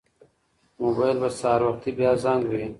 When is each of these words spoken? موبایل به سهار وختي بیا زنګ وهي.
موبایل 0.81 1.17
به 1.21 1.29
سهار 1.39 1.61
وختي 1.69 1.91
بیا 1.97 2.11
زنګ 2.23 2.41
وهي. 2.47 2.67